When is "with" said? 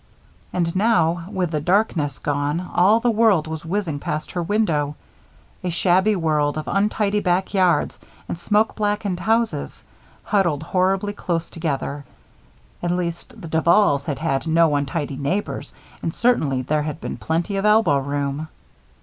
1.29-1.51